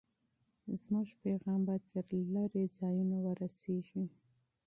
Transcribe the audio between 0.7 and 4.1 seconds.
زموږ پیغام به تر لرې ځایونو ورسېږي.